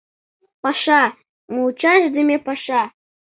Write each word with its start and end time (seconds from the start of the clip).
Паша, 0.63 1.01
мучашдыме 1.53 2.35
паша... 2.45 2.81